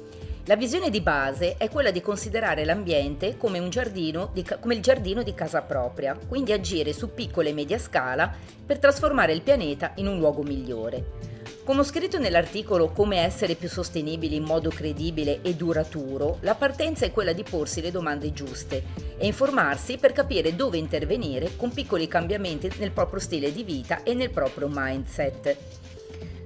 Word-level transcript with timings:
La 0.47 0.57
visione 0.57 0.91
di 0.91 1.01
base 1.01 1.57
è 1.57 1.69
quella 1.69 1.93
di 1.93 2.01
considerare 2.01 2.65
l'ambiente 2.65 3.37
come, 3.37 3.61
di, 3.61 4.45
come, 4.61 4.75
il 4.75 4.81
giardino 4.81 5.23
di 5.23 5.35
casa 5.35 5.63
propria, 5.63 6.19
quindi 6.27 6.53
agire 6.53 6.93
su 6.93 7.15
piccola 7.15 7.49
e 7.49 7.53
media 7.53 7.79
scala 7.79 8.35
per 8.67 8.79
trasformare 8.79 9.33
il 9.33 9.43
pianeta 9.43 9.93
in 9.97 10.09
un 10.09 10.19
luogo 10.19 10.43
migliore. 10.43 11.41
Come 11.65 11.79
ho 11.79 11.85
scritto 11.85 12.19
nell'articolo 12.19 12.89
Come 12.91 13.19
essere 13.19 13.55
più 13.55 13.69
sostenibili 13.69 14.35
in 14.35 14.43
modo 14.43 14.69
credibile 14.69 15.43
e 15.43 15.55
duraturo, 15.55 16.39
la 16.41 16.57
partenza 16.57 17.07
è 17.07 17.13
quella 17.13 17.33
di 17.33 17.45
porsi 17.49 17.81
le 17.81 17.93
domande 17.93 18.33
giuste 18.33 18.83
e 19.17 19.27
informarsi 19.27 19.97
per 19.97 20.11
capire 20.11 20.57
dove 20.57 20.79
intervenire 20.79 21.55
con 21.55 21.73
piccoli 21.73 22.09
cambiamenti 22.09 22.69
nel 22.79 22.91
proprio 22.91 23.21
stile 23.21 23.53
di 23.53 23.63
vita 23.63 24.03
e 24.03 24.13
nel 24.15 24.31
proprio 24.31 24.69
mindset. 24.69 25.57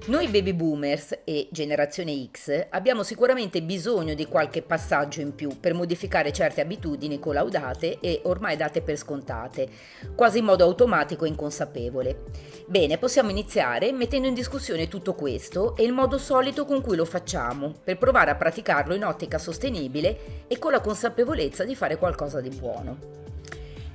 Noi 0.07 0.29
baby 0.29 0.53
boomers 0.53 1.19
e 1.25 1.49
generazione 1.51 2.29
X 2.31 2.67
abbiamo 2.69 3.03
sicuramente 3.03 3.61
bisogno 3.61 4.13
di 4.13 4.25
qualche 4.25 4.61
passaggio 4.61 5.19
in 5.19 5.35
più 5.35 5.59
per 5.59 5.73
modificare 5.73 6.31
certe 6.31 6.61
abitudini 6.61 7.19
collaudate 7.19 7.99
e 7.99 8.21
ormai 8.23 8.55
date 8.55 8.81
per 8.81 8.95
scontate, 8.95 9.67
quasi 10.15 10.37
in 10.37 10.45
modo 10.45 10.63
automatico 10.63 11.25
e 11.25 11.27
inconsapevole. 11.27 12.23
Bene, 12.67 12.97
possiamo 12.97 13.31
iniziare 13.31 13.91
mettendo 13.91 14.29
in 14.29 14.33
discussione 14.33 14.87
tutto 14.87 15.13
questo 15.13 15.75
e 15.75 15.83
il 15.83 15.91
modo 15.91 16.17
solito 16.17 16.63
con 16.63 16.81
cui 16.81 16.95
lo 16.95 17.03
facciamo, 17.03 17.73
per 17.83 17.97
provare 17.97 18.31
a 18.31 18.35
praticarlo 18.35 18.95
in 18.95 19.03
ottica 19.03 19.37
sostenibile 19.37 20.45
e 20.47 20.57
con 20.57 20.71
la 20.71 20.79
consapevolezza 20.79 21.65
di 21.65 21.75
fare 21.75 21.97
qualcosa 21.97 22.39
di 22.39 22.49
buono. 22.49 23.26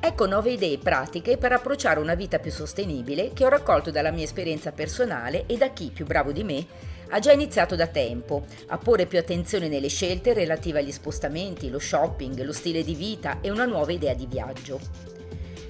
Ecco 0.05 0.27
nove 0.27 0.51
idee 0.51 0.79
pratiche 0.79 1.37
per 1.37 1.53
approcciare 1.53 2.01
una 2.01 2.17
vita 2.17 2.41
più 2.41 2.51
sostenibile 2.51 3.31
che 3.33 3.45
ho 3.45 3.49
raccolto 3.49 3.93
dalla 3.93 4.11
mia 4.11 4.25
esperienza 4.25 4.73
personale 4.73 5.47
e 5.47 5.57
da 5.57 5.69
chi, 5.69 5.93
più 5.95 6.05
bravo 6.05 6.33
di 6.33 6.43
me, 6.43 6.67
ha 7.11 7.21
già 7.21 7.31
iniziato 7.31 7.77
da 7.77 7.87
tempo 7.87 8.45
a 8.67 8.79
porre 8.79 9.07
più 9.07 9.21
attenzione 9.21 9.69
nelle 9.69 9.87
scelte 9.87 10.33
relative 10.33 10.81
agli 10.81 10.91
spostamenti, 10.91 11.71
lo 11.71 11.79
shopping, 11.79 12.43
lo 12.43 12.53
stile 12.53 12.83
di 12.83 12.97
vita 12.97 13.39
e 13.41 13.51
una 13.53 13.65
nuova 13.65 13.93
idea 13.93 14.13
di 14.13 14.27
viaggio. 14.27 14.81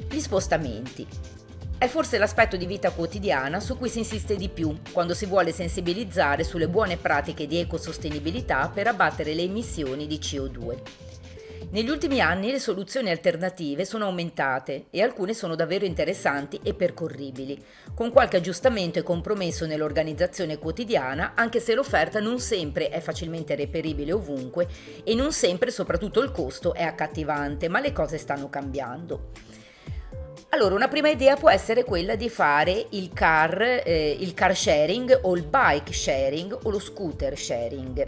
Gli 0.08 0.18
spostamenti. 0.18 1.06
È 1.76 1.86
forse 1.86 2.16
l'aspetto 2.16 2.56
di 2.56 2.64
vita 2.64 2.90
quotidiana 2.90 3.60
su 3.60 3.76
cui 3.76 3.90
si 3.90 3.98
insiste 3.98 4.36
di 4.36 4.48
più 4.48 4.74
quando 4.92 5.12
si 5.12 5.26
vuole 5.26 5.52
sensibilizzare 5.52 6.42
sulle 6.42 6.68
buone 6.68 6.96
pratiche 6.96 7.46
di 7.46 7.58
ecosostenibilità 7.58 8.70
per 8.72 8.86
abbattere 8.86 9.34
le 9.34 9.42
emissioni 9.42 10.06
di 10.06 10.16
CO2. 10.16 11.11
Negli 11.70 11.88
ultimi 11.88 12.20
anni 12.20 12.50
le 12.50 12.58
soluzioni 12.58 13.10
alternative 13.10 13.84
sono 13.84 14.04
aumentate 14.04 14.86
e 14.90 15.02
alcune 15.02 15.32
sono 15.32 15.54
davvero 15.54 15.84
interessanti 15.84 16.60
e 16.62 16.74
percorribili, 16.74 17.62
con 17.94 18.10
qualche 18.10 18.36
aggiustamento 18.36 18.98
e 18.98 19.02
compromesso 19.02 19.64
nell'organizzazione 19.66 20.58
quotidiana, 20.58 21.32
anche 21.34 21.60
se 21.60 21.74
l'offerta 21.74 22.20
non 22.20 22.38
sempre 22.40 22.88
è 22.88 23.00
facilmente 23.00 23.54
reperibile 23.54 24.12
ovunque 24.12 24.68
e 25.04 25.14
non 25.14 25.32
sempre 25.32 25.70
soprattutto 25.70 26.20
il 26.20 26.30
costo 26.30 26.74
è 26.74 26.82
accattivante, 26.82 27.68
ma 27.68 27.80
le 27.80 27.92
cose 27.92 28.18
stanno 28.18 28.48
cambiando. 28.50 29.30
Allora, 30.50 30.74
una 30.74 30.88
prima 30.88 31.08
idea 31.08 31.36
può 31.36 31.48
essere 31.48 31.82
quella 31.82 32.14
di 32.14 32.28
fare 32.28 32.86
il 32.90 33.10
car, 33.14 33.62
eh, 33.62 34.10
il 34.20 34.34
car 34.34 34.54
sharing 34.54 35.20
o 35.22 35.34
il 35.34 35.44
bike 35.44 35.92
sharing 35.94 36.58
o 36.64 36.70
lo 36.70 36.78
scooter 36.78 37.38
sharing. 37.38 38.06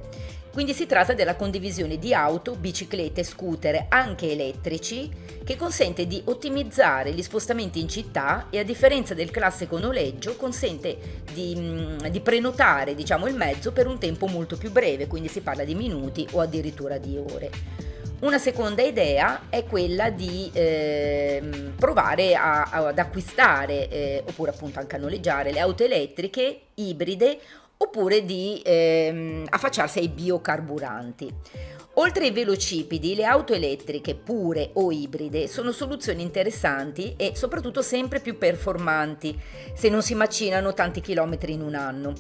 Quindi 0.55 0.73
si 0.73 0.87
tratta 0.87 1.15
della 1.15 1.35
condivisione 1.35 1.99
di 1.99 2.15
auto, 2.15 2.55
biciclette 2.55 3.25
scooter 3.25 3.87
anche 3.89 4.31
elettrici 4.31 5.11
che 5.43 5.57
consente 5.57 6.07
di 6.07 6.23
ottimizzare 6.27 7.13
gli 7.13 7.23
spostamenti 7.25 7.81
in 7.81 7.89
città 7.89 8.47
e 8.51 8.61
a 8.61 8.63
differenza 8.63 9.15
del 9.15 9.33
classico 9.33 9.81
noleggio 9.81 10.37
consente 10.37 11.25
di, 11.33 11.57
mm, 11.59 12.07
di 12.07 12.21
prenotare 12.21 12.95
diciamo, 12.95 13.27
il 13.27 13.35
mezzo 13.35 13.73
per 13.73 13.89
un 13.89 13.99
tempo 13.99 14.29
molto 14.29 14.57
più 14.57 14.71
breve, 14.71 15.09
quindi 15.09 15.27
si 15.27 15.41
parla 15.41 15.65
di 15.65 15.75
minuti 15.75 16.25
o 16.31 16.41
addirittura 16.41 16.99
di 16.99 17.17
ore. 17.19 17.51
Una 18.21 18.39
seconda 18.39 18.81
idea 18.81 19.49
è 19.51 19.65
quella 19.65 20.09
di 20.11 20.49
eh, 20.55 21.73
provare 21.77 22.37
a, 22.37 22.63
ad 22.63 22.99
acquistare 22.99 23.89
eh, 23.89 24.23
oppure 24.25 24.53
appunto 24.53 24.79
anche 24.79 24.95
a 24.95 25.01
noleggiare 25.01 25.51
le 25.51 25.59
auto 25.59 25.83
elettriche 25.83 26.61
ibride 26.75 27.39
oppure 27.77 28.25
di 28.25 28.61
ehm, 28.65 29.47
affacciarsi 29.49 29.99
ai 29.99 30.09
biocarburanti. 30.09 31.33
Oltre 31.97 32.25
ai 32.25 32.33
velocipedi, 32.33 33.15
le 33.15 33.25
auto 33.25 33.53
elettriche 33.53 34.17
pure 34.17 34.71
o 34.75 34.91
ibride 34.91 35.47
sono 35.47 35.71
soluzioni 35.71 36.23
interessanti 36.23 37.15
e 37.17 37.33
soprattutto 37.37 37.83
sempre 37.83 38.19
più 38.19 38.37
performanti 38.37 39.39
se 39.75 39.89
non 39.89 40.03
si 40.03 40.15
macinano 40.15 40.75
tanti 40.75 41.01
chilometri 41.01 41.53
in 41.53 41.63
un 41.63 41.77
anno. 41.77 42.13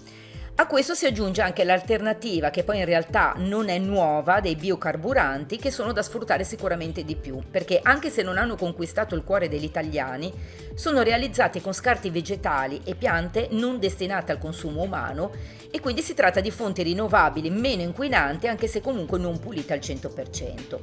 A 0.56 0.69
questo 0.69 0.94
si 0.94 1.04
aggiunge 1.04 1.42
anche 1.42 1.65
l'alternativa, 1.65 2.50
che 2.50 2.62
poi 2.62 2.78
in 2.78 2.84
realtà 2.84 3.34
non 3.38 3.69
è 3.69 3.76
nuova, 3.78 4.38
dei 4.38 4.54
biocarburanti, 4.54 5.56
che 5.56 5.72
sono 5.72 5.91
da 5.92 6.00
sfruttare 6.00 6.44
sicuramente 6.44 7.03
di 7.03 7.16
più, 7.16 7.41
perché 7.50 7.81
anche 7.82 8.09
se 8.09 8.22
non 8.22 8.38
hanno 8.38 8.54
conquistato 8.54 9.16
il 9.16 9.25
cuore 9.25 9.48
degli 9.48 9.64
italiani, 9.64 10.32
sono 10.75 11.03
realizzati 11.03 11.60
con 11.60 11.72
scarti 11.72 12.09
vegetali 12.09 12.81
e 12.84 12.94
piante 12.94 13.48
non 13.50 13.81
destinate 13.81 14.31
al 14.31 14.38
consumo 14.38 14.82
umano 14.82 15.32
e 15.72 15.81
quindi 15.81 16.03
si 16.03 16.14
tratta 16.14 16.38
di 16.38 16.53
fonti 16.53 16.84
rinnovabili 16.84 17.50
meno 17.50 17.82
inquinanti, 17.82 18.47
anche 18.47 18.69
se 18.69 18.81
comunque 18.81 19.19
non 19.19 19.41
pulite 19.41 19.72
al 19.72 19.81
100%. 19.81 20.78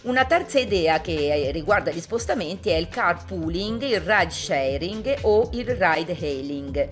Una 0.00 0.24
terza 0.24 0.58
idea 0.58 1.02
che 1.02 1.50
riguarda 1.52 1.90
gli 1.90 2.00
spostamenti 2.00 2.70
è 2.70 2.76
il 2.76 2.88
carpooling, 2.88 3.82
il 3.82 4.00
ride 4.00 4.30
sharing 4.30 5.18
o 5.22 5.50
il 5.52 5.66
ride 5.66 6.16
hailing 6.18 6.88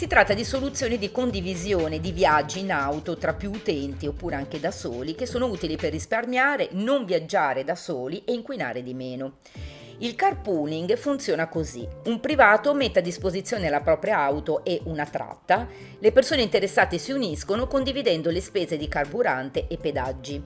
si 0.00 0.06
tratta 0.06 0.32
di 0.32 0.46
soluzioni 0.46 0.96
di 0.96 1.10
condivisione 1.10 2.00
di 2.00 2.10
viaggi 2.10 2.60
in 2.60 2.72
auto 2.72 3.18
tra 3.18 3.34
più 3.34 3.50
utenti 3.50 4.06
oppure 4.06 4.34
anche 4.34 4.58
da 4.58 4.70
soli 4.70 5.14
che 5.14 5.26
sono 5.26 5.44
utili 5.44 5.76
per 5.76 5.92
risparmiare, 5.92 6.70
non 6.72 7.04
viaggiare 7.04 7.64
da 7.64 7.74
soli 7.74 8.22
e 8.24 8.32
inquinare 8.32 8.82
di 8.82 8.94
meno. 8.94 9.34
Il 9.98 10.14
carpooling 10.14 10.96
funziona 10.96 11.48
così. 11.48 11.86
Un 12.06 12.18
privato 12.18 12.72
mette 12.72 13.00
a 13.00 13.02
disposizione 13.02 13.68
la 13.68 13.82
propria 13.82 14.20
auto 14.20 14.64
e 14.64 14.80
una 14.84 15.04
tratta. 15.04 15.68
Le 15.98 16.12
persone 16.12 16.40
interessate 16.40 16.96
si 16.96 17.12
uniscono 17.12 17.66
condividendo 17.66 18.30
le 18.30 18.40
spese 18.40 18.78
di 18.78 18.88
carburante 18.88 19.66
e 19.68 19.76
pedaggi. 19.76 20.42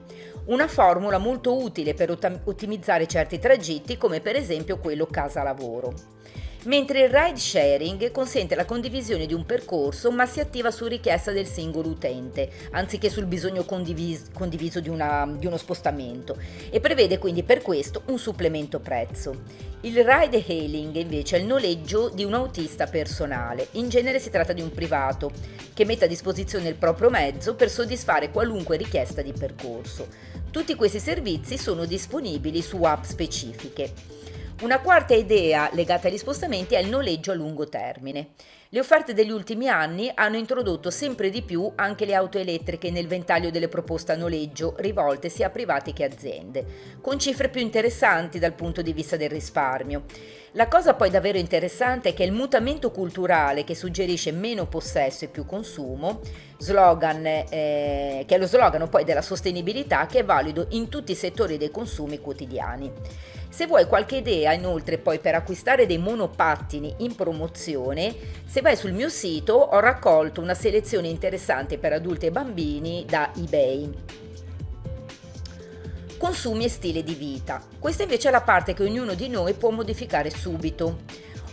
Una 0.47 0.67
formula 0.67 1.17
molto 1.17 1.55
utile 1.63 1.93
per 1.93 2.11
ottimizzare 2.11 3.07
certi 3.07 3.39
tragitti 3.39 3.95
come 3.95 4.19
per 4.19 4.35
esempio 4.35 4.79
quello 4.79 5.05
casa-lavoro 5.05 6.24
mentre 6.65 7.03
il 7.03 7.09
ride 7.09 7.37
sharing 7.37 8.11
consente 8.11 8.55
la 8.55 8.65
condivisione 8.65 9.25
di 9.25 9.33
un 9.33 9.45
percorso 9.45 10.11
ma 10.11 10.25
si 10.25 10.39
attiva 10.39 10.71
su 10.71 10.85
richiesta 10.85 11.31
del 11.31 11.47
singolo 11.47 11.89
utente, 11.89 12.49
anziché 12.71 13.09
sul 13.09 13.25
bisogno 13.25 13.63
condiviso, 13.63 14.25
condiviso 14.33 14.79
di, 14.79 14.89
una, 14.89 15.27
di 15.37 15.45
uno 15.45 15.57
spostamento 15.57 16.37
e 16.69 16.79
prevede 16.79 17.17
quindi 17.17 17.43
per 17.43 17.61
questo 17.61 18.03
un 18.07 18.17
supplemento 18.17 18.79
prezzo. 18.79 19.73
Il 19.81 20.03
ride 20.03 20.43
hailing 20.47 20.95
invece 20.95 21.37
è 21.37 21.39
il 21.39 21.45
noleggio 21.45 22.09
di 22.09 22.23
un 22.23 22.33
autista 22.33 22.87
personale, 22.87 23.67
in 23.71 23.87
genere 23.89 24.19
si 24.19 24.31
tratta 24.31 24.53
di 24.53 24.61
un 24.61 24.71
privato, 24.71 25.31
che 25.73 25.85
mette 25.85 26.05
a 26.05 26.07
disposizione 26.07 26.69
il 26.69 26.75
proprio 26.75 27.09
mezzo 27.09 27.53
per 27.53 27.69
soddisfare 27.69 28.31
qualunque 28.31 28.77
richiesta 28.77 29.21
di 29.21 29.33
percorso. 29.33 30.07
Tutti 30.49 30.73
questi 30.73 30.99
servizi 30.99 31.57
sono 31.57 31.85
disponibili 31.85 32.61
su 32.61 32.81
app 32.81 33.03
specifiche. 33.03 33.91
Una 34.61 34.79
quarta 34.79 35.13
idea 35.13 35.69
legata 35.73 36.07
agli 36.07 36.17
spostamenti 36.17 36.75
è 36.75 36.79
il 36.79 36.87
noleggio 36.87 37.31
a 37.31 37.35
lungo 37.35 37.67
termine. 37.67 38.29
Le 38.69 38.79
offerte 38.79 39.13
degli 39.13 39.29
ultimi 39.29 39.67
anni 39.67 40.09
hanno 40.15 40.37
introdotto 40.37 40.89
sempre 40.89 41.29
di 41.29 41.41
più 41.41 41.69
anche 41.75 42.05
le 42.05 42.15
auto 42.15 42.37
elettriche 42.37 42.89
nel 42.89 43.07
ventaglio 43.07 43.51
delle 43.51 43.67
proposte 43.67 44.13
a 44.13 44.15
noleggio 44.15 44.75
rivolte 44.77 45.27
sia 45.27 45.47
a 45.47 45.49
privati 45.49 45.91
che 45.91 46.05
aziende, 46.05 46.65
con 47.01 47.19
cifre 47.19 47.49
più 47.49 47.59
interessanti 47.59 48.39
dal 48.39 48.53
punto 48.53 48.81
di 48.81 48.93
vista 48.93 49.17
del 49.17 49.29
risparmio. 49.29 50.05
La 50.53 50.69
cosa 50.69 50.93
poi 50.93 51.09
davvero 51.09 51.37
interessante 51.37 52.09
è 52.09 52.13
che 52.13 52.23
il 52.23 52.31
mutamento 52.31 52.91
culturale 52.91 53.65
che 53.65 53.75
suggerisce 53.75 54.31
meno 54.31 54.67
possesso 54.67 55.25
e 55.25 55.27
più 55.27 55.45
consumo, 55.45 56.21
slogan, 56.57 57.25
eh, 57.25 58.23
che 58.25 58.35
è 58.35 58.37
lo 58.37 58.47
slogan 58.47 58.87
poi 58.87 59.03
della 59.03 59.21
sostenibilità 59.21 60.05
che 60.05 60.19
è 60.19 60.25
valido 60.25 60.67
in 60.69 60.87
tutti 60.87 61.11
i 61.11 61.15
settori 61.15 61.57
dei 61.57 61.71
consumi 61.71 62.19
quotidiani. 62.19 62.91
Se 63.55 63.67
vuoi 63.67 63.85
qualche 63.85 64.17
idea 64.17 64.51
inoltre 64.51 64.97
poi 64.97 65.19
per 65.19 65.33
acquistare 65.33 65.85
dei 65.85 65.97
monopattini 65.97 66.93
in 66.97 67.15
promozione, 67.15 68.13
se 68.45 68.59
vai 68.59 68.75
sul 68.75 68.91
mio 68.91 69.07
sito 69.07 69.53
ho 69.53 69.79
raccolto 69.79 70.41
una 70.41 70.53
selezione 70.53 71.07
interessante 71.07 71.77
per 71.77 71.93
adulti 71.93 72.25
e 72.25 72.31
bambini 72.31 73.05
da 73.07 73.31
eBay. 73.33 73.89
Consumi 76.17 76.65
e 76.65 76.69
stile 76.69 77.01
di 77.01 77.13
vita. 77.13 77.63
Questa 77.79 78.03
invece 78.03 78.27
è 78.27 78.31
la 78.31 78.41
parte 78.41 78.73
che 78.73 78.83
ognuno 78.83 79.13
di 79.13 79.29
noi 79.29 79.53
può 79.53 79.69
modificare 79.69 80.29
subito 80.29 80.97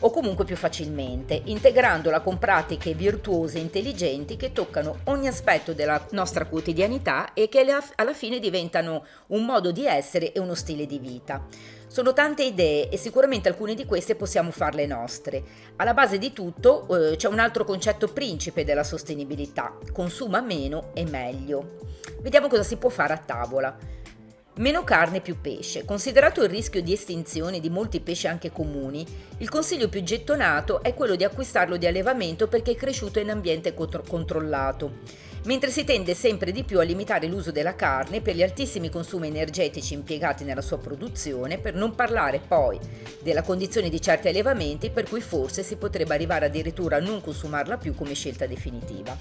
o 0.01 0.11
comunque 0.11 0.45
più 0.45 0.57
facilmente, 0.57 1.41
integrandola 1.45 2.19
con 2.19 2.37
pratiche 2.37 2.95
virtuose 2.95 3.59
e 3.59 3.61
intelligenti 3.61 4.37
che 4.37 4.51
toccano 4.51 4.99
ogni 5.05 5.29
aspetto 5.29 5.73
della 5.73 6.05
nostra 6.11 6.47
quotidianità 6.47 7.33
e 7.33 7.49
che 7.49 7.65
alla 7.95 8.13
fine 8.13 8.41
diventano 8.41 9.05
un 9.29 9.45
modo 9.45 9.71
di 9.71 9.87
essere 9.87 10.33
e 10.33 10.41
uno 10.41 10.55
stile 10.55 10.87
di 10.87 10.99
vita. 10.99 11.47
Sono 11.93 12.15
tante 12.15 12.43
idee 12.43 12.89
e 12.89 12.97
sicuramente 12.97 13.51
alcune 13.51 13.75
di 13.75 13.85
queste 13.85 14.15
possiamo 14.15 14.51
farle 14.51 14.87
nostre. 14.87 15.43
Alla 15.77 15.93
base 15.93 16.17
di 16.17 16.33
tutto 16.33 16.89
eh, 16.89 17.17
c'è 17.17 17.29
un 17.29 17.39
altro 17.39 17.65
concetto 17.65 18.09
principe 18.09 18.65
della 18.65 18.83
sostenibilità, 18.83 19.77
consuma 19.93 20.41
meno 20.41 20.93
e 20.95 21.05
meglio. 21.05 21.81
Vediamo 22.23 22.49
cosa 22.49 22.63
si 22.63 22.79
può 22.79 22.89
fare 22.89 23.13
a 23.13 23.19
tavola. 23.19 23.77
Meno 24.55 24.85
carne 24.85 25.21
più 25.21 25.43
pesce. 25.43 25.85
Considerato 25.85 26.43
il 26.43 26.49
rischio 26.49 26.81
di 26.81 26.95
estinzione 26.95 27.61
di 27.61 27.69
molti 27.69 28.01
pesci 28.01 28.27
anche 28.27 28.51
comuni, 28.51 29.07
il 29.37 29.51
consiglio 29.51 29.91
più 29.91 30.03
gettonato 30.03 30.83
è 30.83 30.95
quello 30.95 31.15
di 31.15 31.25
acquistarlo 31.25 31.77
di 31.77 31.87
allevamento 31.87 32.49
perché 32.49 32.71
è 32.71 32.75
cresciuto 32.75 33.19
in 33.19 33.29
ambiente 33.29 33.75
contro- 33.75 34.03
controllato, 34.09 34.93
mentre 35.45 35.71
si 35.71 35.85
tende 35.85 36.15
sempre 36.15 36.53
di 36.53 36.63
più 36.63 36.79
a 36.79 36.83
limitare 36.83 37.27
l'uso 37.27 37.51
della 37.51 37.75
carne 37.75 38.21
per 38.21 38.37
gli 38.37 38.43
altissimi 38.43 38.89
consumi 38.89 39.27
energetici 39.27 39.95
impiegati 39.95 40.45
nella 40.45 40.61
sua 40.61 40.79
produzione, 40.79 41.59
per 41.59 41.75
non 41.75 41.95
parlare 41.95 42.41
poi 42.41 42.79
della 43.21 43.43
condizione 43.43 43.89
di 43.89 44.01
certi 44.01 44.29
allevamenti 44.29 44.91
per 44.91 45.09
cui 45.09 45.21
forse 45.21 45.63
si 45.63 45.77
potrebbe 45.77 46.15
arrivare 46.15 46.47
addirittura 46.47 46.97
a 46.97 47.01
non 47.01 47.21
consumarla 47.21 47.77
più 47.77 47.95
come 47.95 48.15
scelta 48.15 48.47
definitiva. 48.47 49.17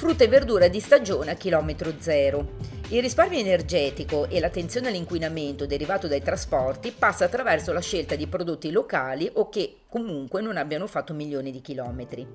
Frutta 0.00 0.24
e 0.24 0.28
verdura 0.28 0.68
di 0.68 0.80
stagione 0.80 1.32
a 1.32 1.34
chilometro 1.34 1.92
zero. 1.98 2.78
Il 2.88 3.02
risparmio 3.02 3.38
energetico 3.38 4.28
e 4.30 4.40
l'attenzione 4.40 4.88
all'inquinamento 4.88 5.66
derivato 5.66 6.08
dai 6.08 6.22
trasporti 6.22 6.90
passa 6.90 7.26
attraverso 7.26 7.72
la 7.74 7.80
scelta 7.80 8.14
di 8.16 8.26
prodotti 8.26 8.70
locali 8.70 9.30
o 9.34 9.50
che 9.50 9.80
comunque 9.88 10.40
non 10.40 10.56
abbiano 10.56 10.86
fatto 10.86 11.12
milioni 11.12 11.52
di 11.52 11.60
chilometri. 11.60 12.26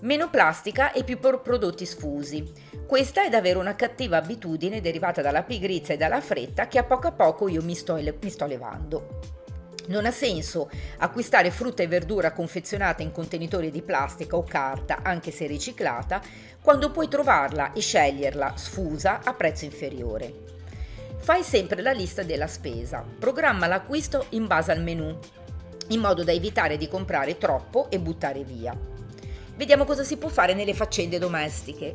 Meno 0.00 0.30
plastica 0.30 0.92
e 0.92 1.02
più 1.02 1.18
prodotti 1.18 1.84
sfusi. 1.84 2.48
Questa 2.86 3.24
è 3.24 3.28
davvero 3.28 3.58
una 3.58 3.74
cattiva 3.74 4.18
abitudine 4.18 4.80
derivata 4.80 5.22
dalla 5.22 5.42
pigrizia 5.42 5.94
e 5.94 5.96
dalla 5.96 6.20
fretta 6.20 6.68
che 6.68 6.78
a 6.78 6.84
poco 6.84 7.08
a 7.08 7.12
poco 7.12 7.48
io 7.48 7.62
mi 7.64 7.74
sto, 7.74 7.94
mi 7.94 8.30
sto 8.30 8.46
levando. 8.46 9.18
Non 9.88 10.06
ha 10.06 10.12
senso 10.12 10.70
acquistare 10.98 11.50
frutta 11.50 11.82
e 11.82 11.88
verdura 11.88 12.30
confezionata 12.30 13.02
in 13.02 13.10
contenitori 13.10 13.72
di 13.72 13.82
plastica 13.82 14.36
o 14.36 14.44
carta, 14.44 15.00
anche 15.02 15.32
se 15.32 15.48
riciclata, 15.48 16.22
quando 16.62 16.92
puoi 16.92 17.08
trovarla 17.08 17.72
e 17.72 17.80
sceglierla 17.80 18.52
sfusa 18.56 19.22
a 19.24 19.34
prezzo 19.34 19.64
inferiore. 19.64 20.32
Fai 21.18 21.42
sempre 21.42 21.82
la 21.82 21.90
lista 21.90 22.22
della 22.22 22.46
spesa, 22.46 23.04
programma 23.18 23.66
l'acquisto 23.66 24.26
in 24.30 24.46
base 24.46 24.70
al 24.70 24.80
menu, 24.80 25.18
in 25.88 25.98
modo 25.98 26.22
da 26.22 26.30
evitare 26.30 26.76
di 26.76 26.86
comprare 26.86 27.36
troppo 27.36 27.90
e 27.90 27.98
buttare 27.98 28.44
via. 28.44 28.97
Vediamo 29.58 29.84
cosa 29.84 30.04
si 30.04 30.18
può 30.18 30.28
fare 30.28 30.54
nelle 30.54 30.72
faccende 30.72 31.18
domestiche. 31.18 31.92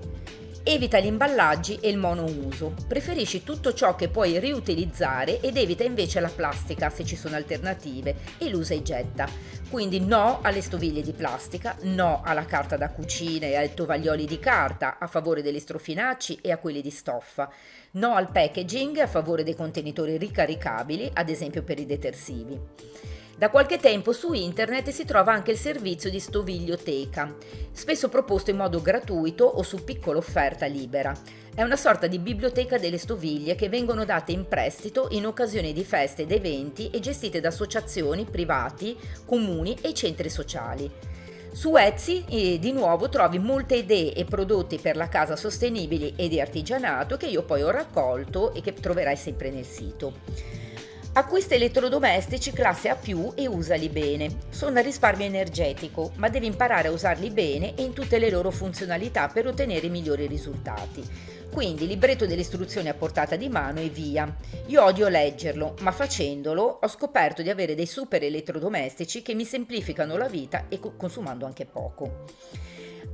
Evita 0.64 1.00
gli 1.00 1.06
imballaggi 1.06 1.78
e 1.80 1.88
il 1.88 1.96
monouso. 1.98 2.74
Preferisci 2.90 3.42
tutto 3.42 3.74
ciò 3.74 3.96
che 3.96 4.10
puoi 4.10 4.38
riutilizzare 4.38 5.40
ed 5.40 5.56
evita 5.56 5.86
invece 5.86 6.20
la 6.20 6.28
plastica 6.28 6.90
se 6.90 7.06
ci 7.06 7.16
sono 7.16 7.38
alternative 7.38 8.18
e 8.38 8.50
l'usa 8.50 8.74
e 8.74 8.82
getta. 8.82 9.30
Quindi 9.70 10.02
no 10.02 10.40
alle 10.42 10.62
stoviglie 10.62 11.02
di 11.02 11.14
plastica, 11.14 11.78
no 11.84 12.22
alla 12.22 12.44
carta 12.44 12.76
da 12.76 12.90
cucina 12.90 13.46
e 13.46 13.56
ai 13.56 13.74
tovaglioli 13.74 14.26
di 14.26 14.40
carta 14.40 14.98
a 15.00 15.08
favore 15.08 15.42
degli 15.42 15.60
strofinacci 15.60 16.40
e 16.42 16.52
a 16.52 16.58
quelli 16.58 16.82
di 16.82 16.92
stoffa. 16.92 17.50
No 17.92 18.16
al 18.16 18.30
packaging 18.30 18.98
a 18.98 19.08
favore 19.08 19.44
dei 19.44 19.56
contenitori 19.56 20.18
ricaricabili, 20.18 21.10
ad 21.14 21.30
esempio 21.30 21.64
per 21.64 21.80
i 21.80 21.86
detersivi. 21.86 22.60
Da 23.36 23.50
qualche 23.50 23.78
tempo 23.78 24.14
su 24.14 24.32
internet 24.34 24.90
si 24.90 25.06
trova 25.06 25.34
anche 25.34 25.52
il 25.52 25.58
servizio 25.58 26.10
di 26.12 26.20
stoviglioteca, 26.20 27.36
spesso 27.72 28.08
proposto 28.08 28.52
in 28.52 28.58
modo 28.58 28.80
gratuito 28.80 29.44
o 29.44 29.64
su 29.64 29.84
piccola 29.84 30.20
offerta 30.20 30.68
libera. 30.68 31.14
È 31.54 31.64
una 31.64 31.76
sorta 31.76 32.06
di 32.06 32.20
biblioteca 32.20 32.78
delle 32.78 33.00
stoviglie 33.00 33.56
che 33.56 33.70
vengono 33.70 34.06
date 34.06 34.32
in 34.32 34.48
prestito 34.48 35.08
in 35.12 35.26
occasione 35.26 35.74
di 35.74 35.84
feste 35.84 36.22
ed 36.22 36.32
eventi 36.32 36.92
e 36.92 37.00
gestite 37.00 37.40
da 37.42 37.48
associazioni, 37.48 38.26
privati, 38.26 38.96
comuni 39.26 39.76
e 39.82 39.96
centri 39.96 40.30
sociali. 40.30 40.90
Su 41.52 41.76
Etsy 41.76 42.26
eh, 42.30 42.60
di 42.60 42.72
nuovo 42.72 43.10
trovi 43.10 43.40
molte 43.40 43.76
idee 43.76 44.14
e 44.14 44.26
prodotti 44.26 44.78
per 44.78 44.96
la 44.96 45.10
casa 45.10 45.36
sostenibili 45.36 46.14
e 46.16 46.28
di 46.28 46.40
artigianato 46.40 47.18
che 47.18 47.28
io 47.28 47.44
poi 47.44 47.64
ho 47.64 47.72
raccolto 47.72 48.54
e 48.54 48.62
che 48.62 48.74
troverai 48.74 49.16
sempre 49.16 49.50
nel 49.50 49.66
sito. 49.66 50.62
Acquista 51.16 51.54
elettrodomestici 51.54 52.52
classe 52.52 52.90
A+, 52.90 52.98
e 53.36 53.48
usali 53.48 53.88
bene. 53.88 54.36
Sono 54.50 54.80
a 54.80 54.82
risparmio 54.82 55.28
energetico, 55.28 56.12
ma 56.16 56.28
devi 56.28 56.48
imparare 56.48 56.88
a 56.88 56.92
usarli 56.92 57.30
bene 57.30 57.76
e 57.76 57.84
in 57.84 57.94
tutte 57.94 58.18
le 58.18 58.32
loro 58.32 58.50
funzionalità 58.50 59.28
per 59.28 59.46
ottenere 59.46 59.90
migliori 59.90 60.26
risultati. 60.26 61.08
Quindi 61.52 61.86
libretto 61.86 62.26
delle 62.26 62.42
istruzioni 62.42 62.90
a 62.90 62.96
portata 62.96 63.36
di 63.36 63.48
mano 63.48 63.80
e 63.80 63.90
via. 63.90 64.36
Io 64.66 64.84
odio 64.84 65.08
leggerlo, 65.08 65.76
ma 65.82 65.92
facendolo 65.92 66.80
ho 66.82 66.88
scoperto 66.88 67.44
di 67.44 67.52
avere 67.52 67.76
dei 67.76 67.86
super 67.86 68.24
elettrodomestici 68.24 69.22
che 69.22 69.36
mi 69.36 69.46
semplificano 69.46 70.18
la 70.18 70.28
vita 70.28 70.66
e 70.68 70.80
consumando 70.98 71.46
anche 71.46 71.68
poco. 71.68 72.26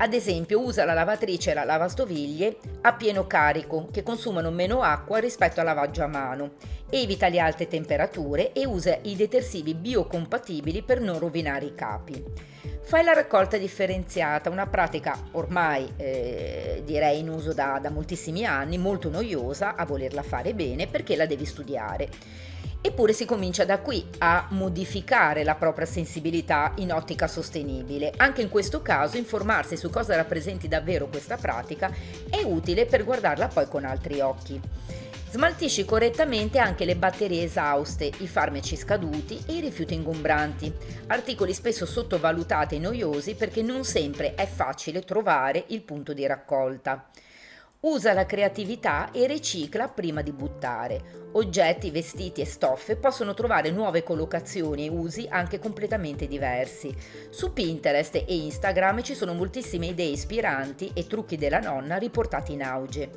Ad 0.01 0.13
esempio 0.13 0.61
usa 0.61 0.85
la 0.85 0.93
lavatrice 0.93 1.51
e 1.51 1.53
la 1.53 1.65
lavastoviglie 1.65 2.55
a 2.83 2.93
pieno 2.93 3.27
carico 3.27 3.89
che 3.91 4.01
consumano 4.01 4.49
meno 4.49 4.81
acqua 4.81 5.19
rispetto 5.19 5.59
al 5.59 5.65
lavaggio 5.65 6.03
a 6.03 6.07
mano, 6.07 6.51
evita 6.89 7.27
le 7.27 7.39
alte 7.41 7.67
temperature 7.67 8.53
e 8.53 8.65
usa 8.65 8.97
i 9.01 9.17
detersivi 9.17 9.73
biocompatibili 9.73 10.83
per 10.83 11.01
non 11.01 11.19
rovinare 11.19 11.65
i 11.65 11.75
capi. 11.75 12.23
Fai 12.81 13.03
la 13.03 13.11
raccolta 13.11 13.57
differenziata, 13.57 14.49
una 14.49 14.67
pratica 14.67 15.17
ormai 15.31 15.91
eh, 15.97 16.81
direi 16.85 17.19
in 17.19 17.27
uso 17.27 17.51
da, 17.53 17.77
da 17.81 17.89
moltissimi 17.89 18.45
anni, 18.45 18.77
molto 18.77 19.09
noiosa 19.09 19.75
a 19.75 19.85
volerla 19.85 20.23
fare 20.23 20.53
bene 20.53 20.87
perché 20.87 21.17
la 21.17 21.25
devi 21.25 21.43
studiare. 21.43 22.07
Eppure 22.81 23.11
si 23.11 23.25
comincia 23.25 23.65
da 23.65 23.79
qui 23.79 24.05
a 24.19 24.47
modificare 24.51 25.43
la 25.43 25.55
propria 25.55 25.85
sensibilità 25.85 26.71
in 26.77 26.93
ottica 26.93 27.27
sostenibile. 27.27 28.13
Anche 28.15 28.41
in 28.41 28.47
questo 28.47 28.81
caso 28.81 29.17
informarsi 29.17 29.75
su 29.75 29.89
cosa 29.89 30.15
rappresenti 30.15 30.69
davvero 30.69 31.07
questa 31.07 31.35
pratica 31.35 31.91
è 32.29 32.41
utile 32.41 32.85
per 32.85 33.03
guardarla 33.03 33.49
poi 33.49 33.67
con 33.67 33.83
altri 33.83 34.21
occhi. 34.21 34.61
Smaltisci 35.29 35.83
correttamente 35.83 36.57
anche 36.57 36.85
le 36.85 36.95
batterie 36.95 37.43
esauste, 37.43 38.09
i 38.19 38.27
farmaci 38.27 38.77
scaduti 38.77 39.43
e 39.45 39.57
i 39.57 39.59
rifiuti 39.59 39.93
ingombranti, 39.93 40.73
articoli 41.07 41.53
spesso 41.53 41.85
sottovalutati 41.85 42.77
e 42.77 42.79
noiosi 42.79 43.35
perché 43.35 43.61
non 43.61 43.83
sempre 43.83 44.33
è 44.35 44.47
facile 44.47 45.03
trovare 45.03 45.65
il 45.67 45.81
punto 45.81 46.13
di 46.13 46.25
raccolta. 46.25 47.07
Usa 47.81 48.11
la 48.11 48.25
creatività 48.25 49.09
e 49.11 49.25
ricicla 49.25 49.87
prima 49.87 50.21
di 50.21 50.33
buttare. 50.33 51.29
Oggetti, 51.31 51.91
vestiti 51.91 52.41
e 52.41 52.45
stoffe 52.45 52.97
possono 52.97 53.33
trovare 53.33 53.71
nuove 53.71 54.03
collocazioni 54.03 54.85
e 54.85 54.89
usi 54.89 55.27
anche 55.29 55.59
completamente 55.59 56.27
diversi. 56.27 56.93
Su 57.29 57.53
Pinterest 57.53 58.15
e 58.15 58.25
Instagram 58.27 59.01
ci 59.01 59.15
sono 59.15 59.33
moltissime 59.33 59.85
idee 59.85 60.09
ispiranti 60.09 60.91
e 60.93 61.07
trucchi 61.07 61.37
della 61.37 61.59
nonna 61.59 61.95
riportati 61.95 62.51
in 62.51 62.63
auge. 62.63 63.11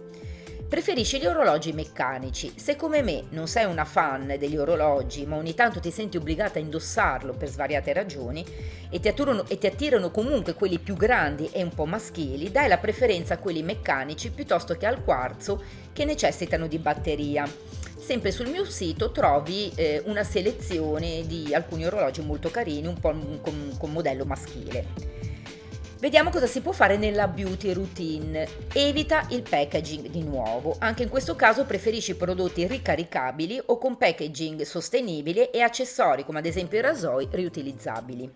Preferisci 0.73 1.21
gli 1.21 1.27
orologi 1.27 1.75
meccanici. 1.75 2.55
Se 2.57 2.77
come 2.77 3.03
me 3.03 3.25
non 3.29 3.47
sei 3.47 3.67
una 3.67 3.85
fan 3.85 4.37
degli 4.39 4.57
orologi, 4.57 5.27
ma 5.27 5.37
ogni 5.37 5.53
tanto 5.53 5.81
ti 5.81 5.91
senti 5.91 6.17
obbligata 6.17 6.59
a 6.59 6.63
indossarlo 6.63 7.35
per 7.35 7.51
svariate 7.51 7.93
ragioni 7.93 8.43
e 8.89 8.99
ti, 8.99 9.07
atturano, 9.07 9.45
e 9.49 9.59
ti 9.59 9.67
attirano 9.67 10.11
comunque 10.11 10.55
quelli 10.55 10.79
più 10.79 10.95
grandi 10.95 11.51
e 11.53 11.63
un 11.63 11.75
po' 11.75 11.85
maschili, 11.85 12.51
dai 12.51 12.69
la 12.69 12.79
preferenza 12.79 13.35
a 13.35 13.37
quelli 13.37 13.63
meccanici 13.63 14.31
piuttosto 14.31 14.75
che 14.79 14.87
al 14.87 15.05
quarzo 15.05 15.63
che 15.93 16.07
necessitano 16.07 16.67
di 16.67 16.79
batteria. 16.79 17.47
sempre 18.01 18.31
sul 18.31 18.49
mio 18.49 18.65
sito 18.65 19.13
trovi 19.13 19.71
eh, 19.75 20.01
una 20.07 20.25
selezione 20.25 21.27
di 21.27 21.53
alcuni 21.53 21.85
orologi 21.85 22.23
molto 22.23 22.51
carini, 22.51 22.87
un 22.87 22.99
po' 22.99 23.15
con, 23.43 23.75
con 23.77 23.93
modello 23.93 24.25
maschile. 24.25 25.32
Vediamo 26.03 26.31
cosa 26.31 26.49
si 26.49 26.63
può 26.63 26.73
fare 26.73 26.97
nella 26.97 27.29
beauty 27.29 27.73
routine. 27.73 28.49
Evita 28.73 29.25
il 29.31 29.43
packaging 29.49 30.09
di 30.09 30.25
nuovo. 30.25 30.75
Anche 30.81 31.05
in 31.05 31.09
questo 31.09 31.37
caso 31.37 31.65
preferisci 31.65 32.17
prodotti 32.17 32.67
ricaricabili 32.67 33.63
o 33.67 33.79
con 33.79 33.97
packaging 33.97 34.63
sostenibile 34.63 35.53
e 35.53 35.61
accessori 35.61 36.25
come 36.25 36.41
ad 36.41 36.47
esempio 36.47 36.79
i 36.79 36.83
rasoi 36.83 37.29
riutilizzabili. 37.31 38.29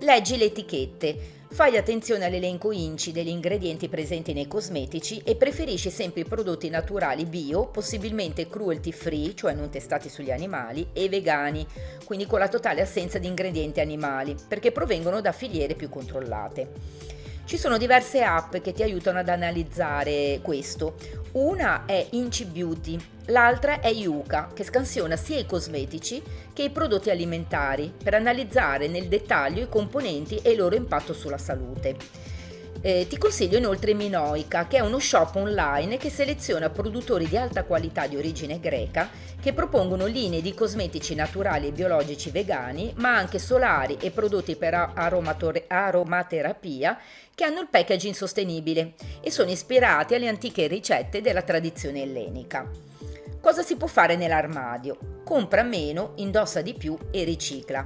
Leggi 0.00 0.36
le 0.36 0.46
etichette. 0.46 1.35
Fai 1.48 1.76
attenzione 1.76 2.26
all'elenco 2.26 2.70
INCI 2.70 3.12
degli 3.12 3.28
ingredienti 3.28 3.88
presenti 3.88 4.34
nei 4.34 4.46
cosmetici 4.46 5.22
e 5.24 5.36
preferisci 5.36 5.90
sempre 5.90 6.20
i 6.20 6.24
prodotti 6.24 6.68
naturali 6.68 7.24
bio, 7.24 7.68
possibilmente 7.68 8.48
cruelty 8.48 8.92
free, 8.92 9.34
cioè 9.34 9.54
non 9.54 9.70
testati 9.70 10.10
sugli 10.10 10.30
animali, 10.30 10.88
e 10.92 11.08
vegani, 11.08 11.66
quindi 12.04 12.26
con 12.26 12.40
la 12.40 12.48
totale 12.48 12.82
assenza 12.82 13.18
di 13.18 13.28
ingredienti 13.28 13.80
animali, 13.80 14.36
perché 14.46 14.70
provengono 14.70 15.20
da 15.22 15.32
filiere 15.32 15.74
più 15.74 15.88
controllate. 15.88 16.72
Ci 17.46 17.56
sono 17.56 17.78
diverse 17.78 18.22
app 18.22 18.56
che 18.56 18.72
ti 18.72 18.82
aiutano 18.82 19.20
ad 19.20 19.28
analizzare 19.28 20.40
questo. 20.42 20.96
Una 21.32 21.84
è 21.86 22.06
Inci 22.10 22.44
Beauty, 22.44 22.98
l'altra 23.26 23.80
è 23.80 23.88
Yuka, 23.88 24.50
che 24.54 24.64
scansiona 24.64 25.16
sia 25.16 25.38
i 25.38 25.46
cosmetici 25.46 26.22
che 26.52 26.62
i 26.62 26.70
prodotti 26.70 27.10
alimentari 27.10 27.92
per 28.02 28.14
analizzare 28.14 28.88
nel 28.88 29.08
dettaglio 29.08 29.62
i 29.62 29.68
componenti 29.68 30.40
e 30.42 30.50
il 30.50 30.58
loro 30.58 30.74
impatto 30.74 31.12
sulla 31.12 31.38
salute. 31.38 32.24
Eh, 32.82 33.06
ti 33.08 33.18
consiglio 33.18 33.58
inoltre 33.58 33.94
Minoica, 33.94 34.66
che 34.66 34.76
è 34.76 34.80
uno 34.80 34.98
shop 34.98 35.36
online 35.36 35.96
che 35.96 36.10
seleziona 36.10 36.70
produttori 36.70 37.26
di 37.26 37.36
alta 37.36 37.64
qualità 37.64 38.06
di 38.06 38.16
origine 38.16 38.60
greca 38.60 39.08
che 39.40 39.52
propongono 39.52 40.06
linee 40.06 40.40
di 40.40 40.54
cosmetici 40.54 41.14
naturali 41.14 41.68
e 41.68 41.72
biologici 41.72 42.30
vegani, 42.30 42.92
ma 42.98 43.16
anche 43.16 43.38
solari 43.38 43.96
e 44.00 44.10
prodotti 44.10 44.56
per 44.56 44.92
aromaterapia 44.94 46.98
che 47.34 47.44
hanno 47.44 47.60
il 47.60 47.68
packaging 47.68 48.14
sostenibile 48.14 48.94
e 49.20 49.30
sono 49.30 49.50
ispirati 49.50 50.14
alle 50.14 50.28
antiche 50.28 50.66
ricette 50.66 51.20
della 51.20 51.42
tradizione 51.42 52.02
ellenica. 52.02 52.95
Cosa 53.46 53.62
si 53.62 53.76
può 53.76 53.86
fare 53.86 54.16
nell'armadio? 54.16 55.20
Compra 55.22 55.62
meno, 55.62 56.14
indossa 56.16 56.62
di 56.62 56.74
più 56.74 56.98
e 57.12 57.22
ricicla. 57.22 57.84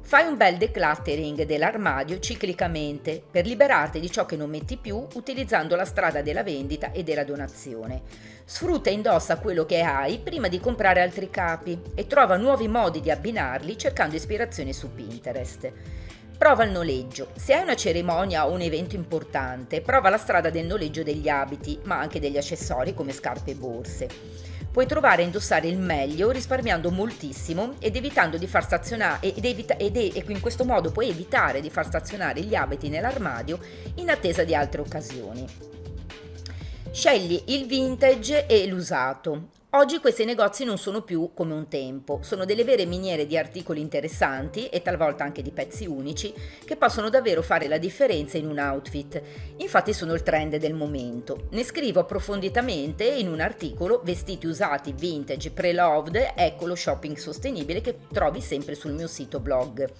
Fai 0.00 0.26
un 0.26 0.36
bel 0.36 0.56
decluttering 0.56 1.44
dell'armadio 1.44 2.18
ciclicamente 2.18 3.22
per 3.30 3.46
liberarti 3.46 4.00
di 4.00 4.10
ciò 4.10 4.26
che 4.26 4.34
non 4.34 4.50
metti 4.50 4.76
più 4.76 5.06
utilizzando 5.14 5.76
la 5.76 5.84
strada 5.84 6.22
della 6.22 6.42
vendita 6.42 6.90
e 6.90 7.04
della 7.04 7.22
donazione. 7.22 8.02
Sfrutta 8.44 8.90
e 8.90 8.94
indossa 8.94 9.38
quello 9.38 9.64
che 9.64 9.80
hai 9.80 10.18
prima 10.18 10.48
di 10.48 10.58
comprare 10.58 11.02
altri 11.02 11.30
capi 11.30 11.80
e 11.94 12.08
trova 12.08 12.36
nuovi 12.36 12.66
modi 12.66 13.00
di 13.00 13.12
abbinarli 13.12 13.78
cercando 13.78 14.16
ispirazione 14.16 14.72
su 14.72 14.92
Pinterest. 14.92 15.70
Prova 16.36 16.64
il 16.64 16.72
noleggio. 16.72 17.28
Se 17.36 17.54
hai 17.54 17.62
una 17.62 17.76
cerimonia 17.76 18.48
o 18.48 18.50
un 18.50 18.60
evento 18.60 18.96
importante, 18.96 19.82
prova 19.82 20.10
la 20.10 20.18
strada 20.18 20.50
del 20.50 20.66
noleggio 20.66 21.04
degli 21.04 21.28
abiti, 21.28 21.78
ma 21.84 21.96
anche 21.96 22.18
degli 22.18 22.36
accessori 22.36 22.92
come 22.92 23.12
scarpe 23.12 23.52
e 23.52 23.54
borse 23.54 24.54
puoi 24.76 24.86
trovare 24.86 25.22
a 25.22 25.24
indossare 25.24 25.68
il 25.68 25.78
meglio 25.78 26.30
risparmiando 26.30 26.90
moltissimo 26.90 27.76
ed 27.78 27.96
evitando 27.96 28.36
di 28.36 28.46
far 28.46 28.62
stazionare 28.62 29.32
ed, 29.32 29.42
evita, 29.42 29.78
ed, 29.78 29.96
e 29.96 30.22
in 30.26 30.38
questo 30.38 30.66
modo 30.66 30.92
puoi 30.92 31.08
evitare 31.08 31.62
di 31.62 31.70
far 31.70 31.86
stazionare 31.86 32.42
gli 32.42 32.54
abiti 32.54 32.90
nell'armadio 32.90 33.58
in 33.94 34.10
attesa 34.10 34.44
di 34.44 34.54
altre 34.54 34.82
occasioni. 34.82 35.46
Scegli 36.90 37.42
il 37.46 37.64
vintage 37.64 38.44
e 38.44 38.66
l'usato. 38.66 39.48
Oggi 39.76 39.98
questi 39.98 40.24
negozi 40.24 40.64
non 40.64 40.78
sono 40.78 41.02
più 41.02 41.32
come 41.34 41.52
un 41.52 41.68
tempo, 41.68 42.20
sono 42.22 42.46
delle 42.46 42.64
vere 42.64 42.86
miniere 42.86 43.26
di 43.26 43.36
articoli 43.36 43.82
interessanti 43.82 44.68
e 44.68 44.80
talvolta 44.80 45.22
anche 45.22 45.42
di 45.42 45.50
pezzi 45.50 45.84
unici 45.84 46.32
che 46.64 46.76
possono 46.76 47.10
davvero 47.10 47.42
fare 47.42 47.68
la 47.68 47.76
differenza 47.76 48.38
in 48.38 48.48
un 48.48 48.58
outfit. 48.58 49.20
Infatti 49.58 49.92
sono 49.92 50.14
il 50.14 50.22
trend 50.22 50.56
del 50.56 50.72
momento. 50.72 51.48
Ne 51.50 51.62
scrivo 51.62 52.00
approfonditamente 52.00 53.04
in 53.04 53.28
un 53.28 53.40
articolo 53.40 54.00
Vestiti 54.02 54.46
usati 54.46 54.94
vintage 54.96 55.50
pre-loved, 55.50 56.32
ecco 56.34 56.64
lo 56.64 56.74
shopping 56.74 57.14
sostenibile 57.14 57.82
che 57.82 57.98
trovi 58.10 58.40
sempre 58.40 58.74
sul 58.74 58.92
mio 58.92 59.06
sito 59.06 59.40
blog. 59.40 59.92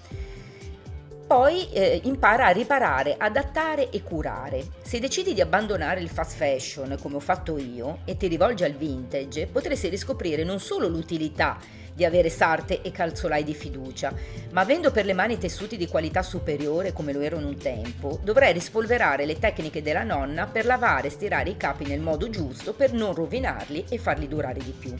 Poi 1.26 1.68
eh, 1.72 2.02
impara 2.04 2.46
a 2.46 2.50
riparare, 2.50 3.16
adattare 3.18 3.90
e 3.90 4.00
curare. 4.04 4.64
Se 4.82 5.00
decidi 5.00 5.34
di 5.34 5.40
abbandonare 5.40 5.98
il 5.98 6.08
fast 6.08 6.36
fashion 6.36 6.96
come 7.02 7.16
ho 7.16 7.20
fatto 7.20 7.58
io 7.58 7.98
e 8.04 8.16
ti 8.16 8.28
rivolgi 8.28 8.62
al 8.62 8.74
vintage, 8.74 9.48
potresti 9.48 9.88
riscoprire 9.88 10.44
non 10.44 10.60
solo 10.60 10.86
l'utilità 10.86 11.58
di 11.92 12.04
avere 12.04 12.30
sarte 12.30 12.80
e 12.80 12.92
calzolai 12.92 13.42
di 13.42 13.54
fiducia, 13.54 14.14
ma 14.52 14.60
avendo 14.60 14.92
per 14.92 15.04
le 15.04 15.14
mani 15.14 15.36
tessuti 15.36 15.76
di 15.76 15.88
qualità 15.88 16.22
superiore 16.22 16.92
come 16.92 17.12
lo 17.12 17.20
erano 17.20 17.48
un 17.48 17.56
tempo, 17.56 18.20
dovrai 18.22 18.52
rispolverare 18.52 19.26
le 19.26 19.40
tecniche 19.40 19.82
della 19.82 20.04
nonna 20.04 20.46
per 20.46 20.64
lavare 20.64 21.08
e 21.08 21.10
stirare 21.10 21.50
i 21.50 21.56
capi 21.56 21.86
nel 21.86 22.00
modo 22.00 22.30
giusto 22.30 22.72
per 22.72 22.92
non 22.92 23.14
rovinarli 23.14 23.86
e 23.88 23.98
farli 23.98 24.28
durare 24.28 24.60
di 24.60 24.74
più. 24.78 24.94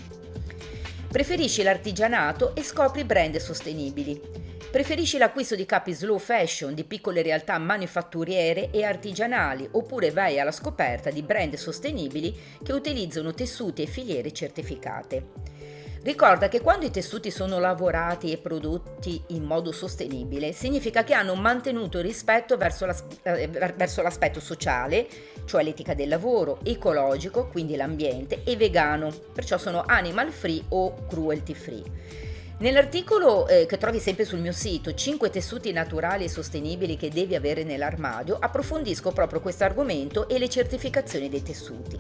Preferisci 1.09 1.63
l'artigianato 1.63 2.57
e 2.57 2.65
scopri 2.65 3.05
brand 3.05 3.37
sostenibili. 3.37 4.46
Preferisci 4.71 5.17
l'acquisto 5.17 5.55
di 5.55 5.65
capi 5.65 5.93
slow 5.93 6.19
fashion 6.19 6.75
di 6.75 6.85
piccole 6.85 7.23
realtà 7.23 7.57
manifatturiere 7.57 8.71
e 8.71 8.85
artigianali 8.85 9.67
oppure 9.73 10.11
vai 10.11 10.39
alla 10.39 10.53
scoperta 10.53 11.11
di 11.11 11.23
brand 11.23 11.55
sostenibili 11.55 12.37
che 12.63 12.73
utilizzano 12.73 13.33
tessuti 13.33 13.83
e 13.83 13.87
filiere 13.87 14.33
certificate. 14.33 15.65
Ricorda 16.03 16.49
che 16.49 16.61
quando 16.61 16.87
i 16.87 16.93
tessuti 16.93 17.33
sono 17.33 17.59
lavorati 17.59 18.31
e 18.31 18.39
prodotti 18.39 19.21
in 19.29 19.43
modo 19.43 19.73
sostenibile, 19.73 20.53
significa 20.53 21.03
che 21.03 21.15
hanno 21.15 21.35
mantenuto 21.35 22.01
rispetto 22.01 22.57
verso, 22.57 22.87
l'as- 22.87 23.05
eh, 23.23 23.49
verso 23.49 24.03
l'aspetto 24.03 24.39
sociale, 24.39 25.09
cioè 25.47 25.65
l'etica 25.65 25.95
del 25.95 26.09
lavoro, 26.09 26.61
ecologico, 26.63 27.49
quindi 27.49 27.75
l'ambiente, 27.75 28.43
e 28.45 28.57
vegano, 28.57 29.13
perciò 29.33 29.59
sono 29.59 29.83
animal 29.85 30.31
free 30.31 30.63
o 30.69 31.07
cruelty 31.09 31.55
free. 31.55 32.26
Nell'articolo 32.59 33.47
eh, 33.49 33.67
che 33.67 33.77
trovi 33.77 33.99
sempre 33.99 34.25
sul 34.25 34.39
mio 34.39 34.53
sito 34.53 34.95
5 34.95 35.29
tessuti 35.29 35.73
naturali 35.73 36.25
e 36.25 36.31
sostenibili 36.31 36.97
che 36.97 37.11
devi 37.11 37.35
avere 37.35 37.65
nell'armadio 37.65 38.39
approfondisco 38.41 39.13
proprio 39.13 39.41
questo 39.41 39.65
argomento 39.65 40.27
e 40.27 40.39
le 40.39 40.49
certificazioni 40.49 41.29
dei 41.29 41.43
tessuti. 41.43 41.99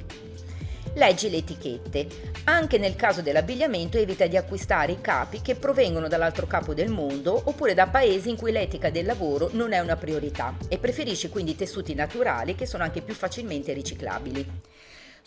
Leggi 0.94 1.28
le 1.28 1.36
etichette. 1.36 2.06
Anche 2.44 2.78
nel 2.78 2.96
caso 2.96 3.20
dell'abbigliamento 3.20 3.98
evita 3.98 4.26
di 4.26 4.38
acquistare 4.38 4.92
i 4.92 5.00
capi 5.02 5.42
che 5.42 5.56
provengono 5.56 6.08
dall'altro 6.08 6.46
capo 6.46 6.72
del 6.72 6.88
mondo 6.88 7.38
oppure 7.44 7.74
da 7.74 7.88
paesi 7.88 8.30
in 8.30 8.36
cui 8.36 8.50
l'etica 8.50 8.88
del 8.88 9.04
lavoro 9.04 9.50
non 9.52 9.74
è 9.74 9.78
una 9.80 9.96
priorità 9.96 10.56
e 10.68 10.78
preferisci 10.78 11.28
quindi 11.28 11.54
tessuti 11.54 11.92
naturali 11.92 12.54
che 12.54 12.64
sono 12.64 12.82
anche 12.82 13.02
più 13.02 13.12
facilmente 13.12 13.74
riciclabili. 13.74 14.75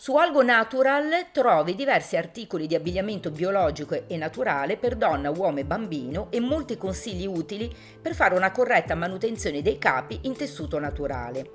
Su 0.02 0.16
Algo 0.16 0.42
Natural 0.42 1.26
trovi 1.30 1.74
diversi 1.74 2.16
articoli 2.16 2.66
di 2.66 2.74
abbigliamento 2.74 3.30
biologico 3.30 4.08
e 4.08 4.16
naturale 4.16 4.78
per 4.78 4.96
donna, 4.96 5.28
uomo 5.28 5.58
e 5.58 5.66
bambino 5.66 6.28
e 6.30 6.40
molti 6.40 6.78
consigli 6.78 7.26
utili 7.26 7.70
per 8.00 8.14
fare 8.14 8.34
una 8.34 8.50
corretta 8.50 8.94
manutenzione 8.94 9.60
dei 9.60 9.76
capi 9.76 10.20
in 10.22 10.34
tessuto 10.34 10.78
naturale. 10.78 11.50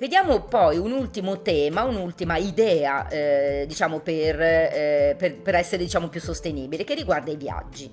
Vediamo 0.00 0.40
poi 0.46 0.78
un 0.78 0.90
ultimo 0.90 1.40
tema, 1.40 1.84
un'ultima 1.84 2.38
idea, 2.38 3.06
eh, 3.06 3.66
diciamo, 3.68 4.00
per, 4.00 4.40
eh, 4.40 5.14
per, 5.16 5.40
per 5.40 5.54
essere 5.54 5.84
diciamo, 5.84 6.08
più 6.08 6.20
sostenibile, 6.20 6.82
che 6.82 6.94
riguarda 6.94 7.30
i 7.30 7.36
viaggi. 7.36 7.88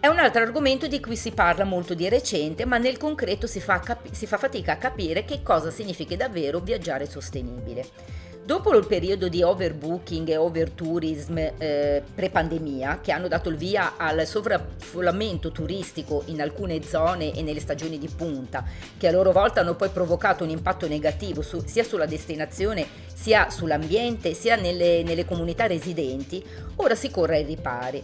È 0.00 0.06
un 0.06 0.18
altro 0.18 0.40
argomento 0.40 0.86
di 0.86 1.00
cui 1.00 1.16
si 1.16 1.32
parla 1.32 1.64
molto 1.64 1.92
di 1.92 2.08
recente, 2.08 2.64
ma 2.64 2.78
nel 2.78 2.96
concreto 2.96 3.46
si 3.46 3.60
fa, 3.60 3.80
capi- 3.80 4.14
si 4.14 4.26
fa 4.26 4.38
fatica 4.38 4.72
a 4.72 4.76
capire 4.76 5.26
che 5.26 5.42
cosa 5.42 5.70
significhi 5.70 6.16
davvero 6.16 6.60
viaggiare 6.60 7.04
sostenibile. 7.04 8.26
Dopo 8.48 8.74
il 8.74 8.86
periodo 8.86 9.28
di 9.28 9.42
overbooking 9.42 10.26
e 10.26 10.38
overtourism 10.38 11.36
eh, 11.36 12.02
pre-pandemia, 12.14 13.00
che 13.02 13.12
hanno 13.12 13.28
dato 13.28 13.50
il 13.50 13.58
via 13.58 13.98
al 13.98 14.26
sovraffollamento 14.26 15.52
turistico 15.52 16.22
in 16.28 16.40
alcune 16.40 16.82
zone 16.82 17.34
e 17.34 17.42
nelle 17.42 17.60
stagioni 17.60 17.98
di 17.98 18.08
punta, 18.08 18.64
che 18.96 19.06
a 19.06 19.12
loro 19.12 19.32
volta 19.32 19.60
hanno 19.60 19.74
poi 19.74 19.90
provocato 19.90 20.44
un 20.44 20.48
impatto 20.48 20.88
negativo 20.88 21.42
su, 21.42 21.62
sia 21.66 21.84
sulla 21.84 22.06
destinazione, 22.06 22.86
sia 23.12 23.50
sull'ambiente, 23.50 24.32
sia 24.32 24.56
nelle, 24.56 25.02
nelle 25.02 25.26
comunità 25.26 25.66
residenti, 25.66 26.42
ora 26.76 26.94
si 26.94 27.10
corre 27.10 27.36
ai 27.36 27.44
ripari 27.44 28.02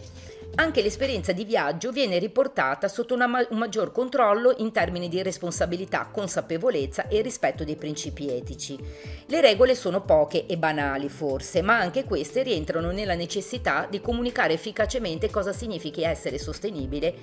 anche 0.57 0.83
l'esperienza 0.83 1.33
di 1.33 1.45
viaggio 1.45 1.91
viene 1.91 2.19
riportata 2.19 2.89
sotto 2.89 3.17
ma- 3.17 3.47
un 3.51 3.59
maggior 3.59 3.93
controllo 3.93 4.55
in 4.59 4.73
termini 4.73 5.09
di 5.09 5.23
responsabilità, 5.23 6.09
consapevolezza 6.13 7.09
e 7.09 7.23
rispetto 7.23 7.65
dei 7.65 7.77
principi 7.77 8.31
etici. 8.31 8.79
Le 9.27 9.41
regole 9.41 9.75
sono 9.75 10.03
poche 10.03 10.47
e 10.47 10.57
banali 10.57 11.09
forse, 11.09 11.63
ma 11.63 11.79
anche 11.79 12.05
queste 12.05 12.43
rientrano 12.43 12.91
nella 12.91 13.15
necessità 13.15 13.87
di 13.91 14.01
comunicare 14.01 14.53
efficacemente 14.53 15.31
cosa 15.31 15.53
significhi 15.53 16.03
essere 16.03 16.39
sostenibile 16.39 17.15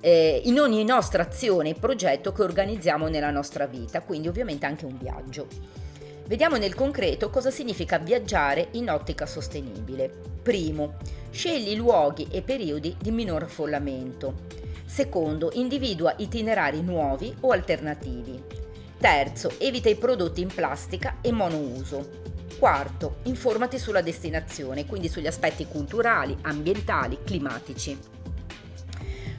eh, 0.00 0.42
in 0.44 0.58
ogni 0.60 0.84
nostra 0.84 1.22
azione 1.22 1.70
e 1.70 1.74
progetto 1.74 2.32
che 2.32 2.42
organizziamo 2.42 3.08
nella 3.08 3.30
nostra 3.30 3.66
vita, 3.66 4.02
quindi 4.02 4.28
ovviamente 4.28 4.66
anche 4.66 4.84
un 4.84 4.98
viaggio. 4.98 5.85
Vediamo 6.26 6.56
nel 6.56 6.74
concreto 6.74 7.30
cosa 7.30 7.52
significa 7.52 7.98
viaggiare 7.98 8.70
in 8.72 8.90
ottica 8.90 9.26
sostenibile. 9.26 10.12
Primo, 10.42 10.96
scegli 11.30 11.76
luoghi 11.76 12.26
e 12.32 12.42
periodi 12.42 12.96
di 13.00 13.12
minor 13.12 13.44
affollamento. 13.44 14.46
Secondo, 14.84 15.52
individua 15.54 16.14
itinerari 16.16 16.82
nuovi 16.82 17.32
o 17.42 17.52
alternativi. 17.52 18.42
Terzo, 18.98 19.52
evita 19.58 19.88
i 19.88 19.94
prodotti 19.94 20.40
in 20.40 20.48
plastica 20.52 21.18
e 21.20 21.30
monouso. 21.30 22.24
Quarto, 22.58 23.18
informati 23.24 23.78
sulla 23.78 24.00
destinazione, 24.00 24.84
quindi 24.84 25.08
sugli 25.08 25.28
aspetti 25.28 25.68
culturali, 25.68 26.36
ambientali, 26.42 27.18
climatici. 27.22 27.96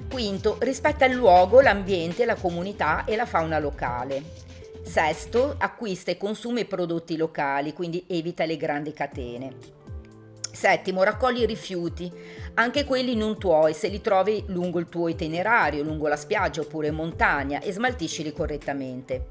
Quinto, 0.10 0.56
rispetta 0.62 1.04
il 1.04 1.16
luogo, 1.16 1.60
l'ambiente, 1.60 2.24
la 2.24 2.36
comunità 2.36 3.04
e 3.04 3.18
la 3.18 3.26
fauna 3.26 3.60
locale. 3.60 4.47
Sesto, 4.88 5.56
acquista 5.60 6.12
e 6.12 6.18
consuma 6.18 6.62
i 6.62 6.66
prodotti 6.66 7.18
locali, 7.18 7.74
quindi 7.74 8.06
evita 8.08 8.46
le 8.46 8.56
grandi 8.56 8.94
catene. 8.94 9.54
Settimo, 10.50 11.04
raccogli 11.04 11.42
i 11.42 11.46
rifiuti, 11.46 12.12
anche 12.54 12.86
quelli 12.86 13.14
non 13.14 13.38
tuoi, 13.38 13.74
se 13.74 13.90
li 13.90 14.00
trovi 14.00 14.46
lungo 14.48 14.80
il 14.80 14.88
tuo 14.88 15.10
itinerario, 15.10 15.84
lungo 15.84 16.08
la 16.08 16.16
spiaggia 16.16 16.62
oppure 16.62 16.88
in 16.88 16.96
montagna 16.96 17.60
e 17.60 17.74
smaltiscili 17.74 18.32
correttamente. 18.32 19.28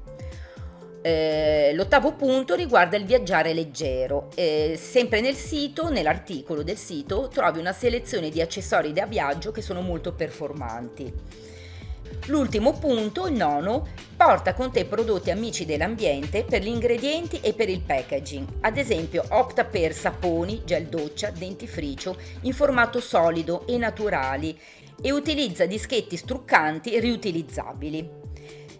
Eh, 1.01 1.71
l'ottavo 1.73 2.13
punto 2.13 2.53
riguarda 2.53 2.95
il 2.95 3.05
viaggiare 3.05 3.53
leggero. 3.53 4.29
Eh, 4.35 4.77
sempre 4.79 5.21
nel 5.21 5.35
sito, 5.35 5.89
nell'articolo 5.89 6.61
del 6.63 6.77
sito, 6.77 7.29
trovi 7.33 7.59
una 7.59 7.73
selezione 7.73 8.29
di 8.29 8.41
accessori 8.41 8.93
da 8.93 9.05
viaggio 9.05 9.51
che 9.51 9.61
sono 9.61 9.81
molto 9.81 10.13
performanti. 10.13 11.11
L'ultimo 12.27 12.73
punto, 12.73 13.27
il 13.27 13.35
nono, 13.35 13.87
porta 14.15 14.53
con 14.53 14.71
te 14.71 14.85
prodotti 14.85 15.31
amici 15.31 15.65
dell'ambiente 15.65 16.43
per 16.43 16.61
gli 16.61 16.67
ingredienti 16.67 17.39
e 17.39 17.53
per 17.53 17.69
il 17.69 17.81
packaging. 17.81 18.47
Ad 18.61 18.77
esempio, 18.77 19.23
opta 19.29 19.63
per 19.63 19.93
saponi, 19.93 20.63
gel 20.65 20.87
doccia, 20.87 21.29
dentifricio 21.29 22.17
in 22.41 22.53
formato 22.53 22.99
solido 22.99 23.65
e 23.65 23.77
naturali 23.77 24.57
e 25.01 25.11
utilizza 25.11 25.65
dischetti 25.65 26.17
struccanti 26.17 26.99
riutilizzabili. 26.99 28.26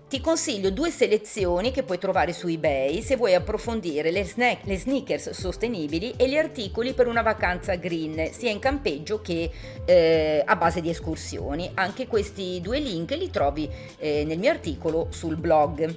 Ti 0.09 0.21
consiglio 0.21 0.71
due 0.71 0.89
selezioni 0.89 1.71
che 1.71 1.83
puoi 1.83 1.97
trovare 1.97 2.31
su 2.31 2.47
eBay 2.47 3.01
se 3.01 3.17
vuoi 3.17 3.35
approfondire 3.35 4.09
le, 4.09 4.23
snack, 4.23 4.65
le, 4.65 4.77
sneakers 4.77 5.31
sostenibili 5.31 6.13
e 6.15 6.29
gli 6.29 6.37
articoli 6.37 6.93
per 6.93 7.07
una 7.07 7.21
vacanza 7.21 7.75
green, 7.75 8.31
sia 8.31 8.49
in 8.49 8.59
campeggio 8.59 9.19
che 9.19 9.51
eh, 9.83 10.41
a 10.45 10.55
base 10.55 10.79
di 10.79 10.89
escursioni. 10.89 11.71
Anche 11.73 12.07
questi 12.07 12.61
due 12.61 12.79
link 12.79 13.11
li 13.17 13.29
trovi 13.29 13.69
eh, 13.97 14.23
nel 14.25 14.39
mio 14.39 14.49
articolo 14.49 15.07
sul 15.09 15.35
blog. 15.35 15.93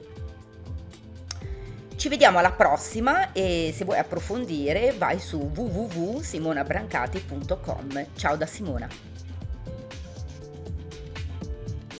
Ci 1.94 2.08
vediamo 2.08 2.38
alla 2.38 2.50
prossima 2.50 3.32
e 3.32 3.72
se 3.72 3.84
vuoi 3.84 3.98
approfondire 3.98 4.90
vai 4.90 5.20
su 5.20 5.52
www.simonabrancati.com. 5.54 8.06
Ciao 8.16 8.34
da 8.34 8.46
Simona. 8.46 9.09